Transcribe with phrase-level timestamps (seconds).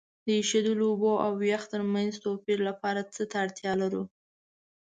[0.25, 4.03] د ایشیدلو اوبو او یخ ترمنځ توپیر لپاره څه ته اړتیا لرو؟